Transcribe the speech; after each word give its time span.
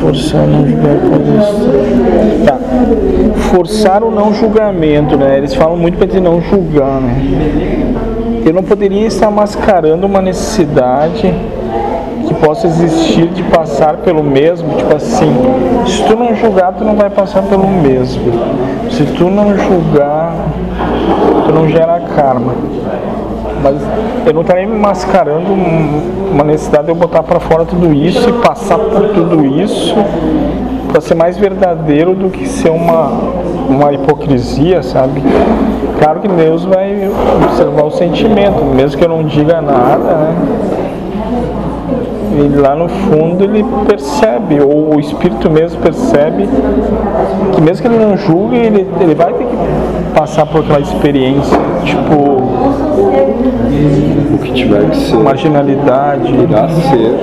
Forçar 0.00 0.46
não 0.46 0.66
julgar 0.66 0.96
pode 1.10 2.44
Tá. 2.44 2.58
Forçar 3.50 4.02
o 4.02 4.10
não 4.10 4.32
julgamento, 4.32 5.16
né? 5.16 5.38
Eles 5.38 5.54
falam 5.54 5.76
muito 5.76 5.98
para 5.98 6.06
dizer 6.06 6.20
não 6.20 6.40
julgar, 6.40 7.00
né? 7.00 7.94
Eu 8.44 8.52
não 8.52 8.62
poderia 8.62 9.06
estar 9.06 9.30
mascarando 9.30 10.06
uma 10.06 10.22
necessidade 10.22 11.34
que 12.26 12.34
possa 12.34 12.66
existir 12.66 13.28
de 13.28 13.42
passar 13.44 13.96
pelo 13.98 14.22
mesmo, 14.22 14.74
tipo 14.76 14.94
assim, 14.94 15.32
se 15.86 16.02
tu 16.04 16.16
não 16.16 16.34
julgar, 16.34 16.72
tu 16.74 16.84
não 16.84 16.94
vai 16.94 17.10
passar 17.10 17.42
pelo 17.42 17.66
mesmo. 17.66 18.32
Se 18.90 19.04
tu 19.04 19.24
não 19.24 19.56
julgar, 19.56 20.34
tu 21.46 21.52
não 21.52 21.68
gera 21.68 22.00
karma. 22.00 22.54
Mas 23.62 23.76
eu 24.26 24.32
não 24.32 24.42
estaria 24.42 24.66
me 24.66 24.78
mascarando 24.78 25.52
uma 26.32 26.44
necessidade 26.44 26.84
de 26.84 26.90
eu 26.90 26.94
botar 26.94 27.22
para 27.22 27.40
fora 27.40 27.64
tudo 27.64 27.92
isso 27.92 28.28
e 28.28 28.32
passar 28.34 28.78
por 28.78 29.08
tudo 29.08 29.44
isso 29.44 29.94
para 30.88 31.00
ser 31.00 31.14
mais 31.14 31.36
verdadeiro 31.36 32.14
do 32.14 32.30
que 32.30 32.48
ser 32.48 32.70
uma, 32.70 33.10
uma 33.68 33.92
hipocrisia, 33.92 34.82
sabe? 34.82 35.22
Claro 35.98 36.20
que 36.20 36.28
Deus 36.28 36.64
vai 36.64 37.10
observar 37.44 37.84
o 37.84 37.90
sentimento, 37.90 38.64
mesmo 38.64 38.98
que 38.98 39.04
eu 39.04 39.08
não 39.08 39.24
diga 39.24 39.60
nada, 39.60 39.98
né? 39.98 40.34
ele 42.38 42.60
lá 42.60 42.74
no 42.74 42.88
fundo 42.88 43.44
ele 43.44 43.64
percebe, 43.86 44.60
ou 44.60 44.94
o 44.96 45.00
espírito 45.00 45.50
mesmo 45.50 45.80
percebe, 45.80 46.48
que 47.52 47.60
mesmo 47.60 47.82
que 47.82 47.94
ele 47.94 48.04
não 48.04 48.16
julgue, 48.16 48.56
ele, 48.56 48.88
ele 49.00 49.14
vai 49.14 49.32
ter 49.32 49.44
que 49.44 49.56
passar 50.14 50.46
por 50.46 50.60
aquela 50.60 50.80
experiência, 50.80 51.58
tipo. 51.84 52.47
O 53.00 54.38
que 54.38 54.52
tiver 54.52 54.90
que 54.90 54.96
ser. 54.96 55.16
Marginalidade. 55.16 56.34
Irá 56.34 56.68
ser, 56.68 57.14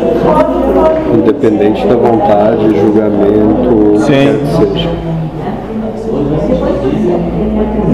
independente 1.13 1.85
da 1.87 1.95
vontade, 1.95 2.79
julgamento, 2.79 3.99
Sim. 3.99 4.39
que 4.39 4.73
seja. 4.73 4.89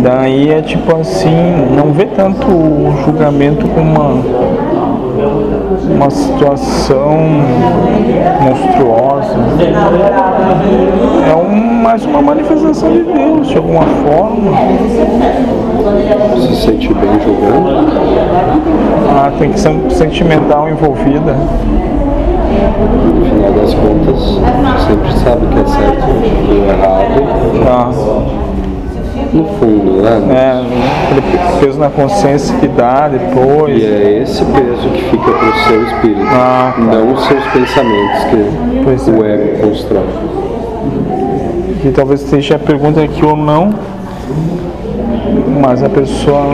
Daí 0.03 0.49
é 0.49 0.61
tipo 0.61 0.95
assim, 0.95 1.29
não 1.75 1.91
vê 1.91 2.05
tanto 2.05 2.47
o 2.47 2.93
julgamento 3.05 3.67
como 3.67 3.91
uma 3.91 4.71
uma 5.89 6.09
situação 6.09 7.17
monstruosa. 8.41 9.35
É 11.29 11.35
um, 11.35 11.81
mais 11.83 12.05
uma 12.05 12.21
manifestação 12.21 12.91
de 12.91 13.03
Deus, 13.03 13.47
de 13.47 13.57
alguma 13.57 13.83
forma. 13.83 14.51
Se 16.39 16.55
sente 16.55 16.93
bem 16.93 17.09
julgando, 17.23 17.87
Ah, 19.09 19.31
tem 19.39 19.51
que 19.51 19.59
ser 19.59 19.69
um 19.69 19.89
sentimental 19.89 20.69
envolvida. 20.69 21.35
no 23.05 23.25
final 23.25 23.51
das 23.51 23.73
contas, 23.73 24.39
sempre 24.87 25.11
sabe 25.23 25.47
que 25.47 25.59
é 25.59 25.65
certo 25.65 26.05
ou 26.07 26.69
errado. 26.69 27.21
Ah, 27.67 27.91
No 29.33 29.45
fundo, 29.45 30.01
né? 30.03 30.21
é, 30.35 31.59
peso 31.63 31.79
na 31.79 31.89
consciência 31.89 32.55
que 32.59 32.67
dá 32.67 33.07
depois. 33.07 33.81
E 33.81 33.85
é 33.85 34.21
esse 34.21 34.43
peso 34.45 34.87
que 34.93 35.03
fica 35.05 35.31
pro 35.31 35.53
seu 35.67 35.83
espírito, 35.83 36.27
Ah, 36.31 36.73
tá. 36.75 36.81
não 36.81 37.13
os 37.13 37.25
seus 37.25 37.43
pensamentos 37.47 38.23
que 38.29 38.81
Pois 38.83 39.07
é. 39.07 39.11
o 39.11 39.25
ego 39.25 39.67
constrói. 39.67 40.03
que 41.81 41.89
talvez 41.89 42.19
seja 42.21 42.55
a 42.55 42.59
pergunta 42.59 43.01
aqui 43.01 43.25
ou 43.25 43.35
não, 43.35 43.73
mas 45.61 45.83
a 45.83 45.89
pessoa 45.89 46.47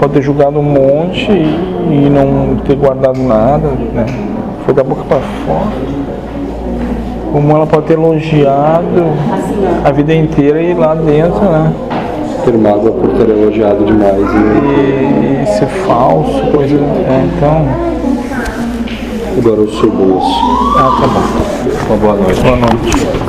pode 0.00 0.14
ter 0.14 0.22
julgado 0.22 0.58
um 0.58 0.62
monte 0.62 1.30
e 1.30 2.10
não 2.10 2.56
ter 2.66 2.74
guardado 2.74 3.22
nada, 3.22 3.68
né? 3.92 4.06
Foi 4.64 4.72
da 4.72 4.82
boca 4.82 5.02
para 5.06 5.20
fora. 5.20 5.96
Como 7.32 7.52
ela 7.52 7.66
pode 7.66 7.86
ter 7.86 7.92
elogiado 7.94 9.04
a 9.84 9.92
vida 9.92 10.14
inteira 10.14 10.62
e 10.62 10.70
ir 10.70 10.74
lá 10.74 10.94
dentro, 10.94 11.40
né? 11.40 11.72
Ter 12.44 12.56
mágoa 12.56 12.92
por 12.92 13.10
ter 13.10 13.28
elogiado 13.28 13.84
demais. 13.84 14.16
E 14.16 15.42
E, 15.42 15.42
e 15.42 15.46
ser 15.46 15.66
falso, 15.66 16.40
coisa. 16.50 16.76
É, 16.76 17.26
então. 17.26 17.68
agora 19.36 19.60
o 19.60 19.70
seu 19.70 19.90
bolso. 19.90 20.40
Ah, 20.78 20.98
tá 21.00 21.06
bom. 21.08 21.94
Uma 21.94 21.96
boa 21.98 22.14
noite. 22.14 22.40
Boa 22.40 22.56
noite. 22.56 23.26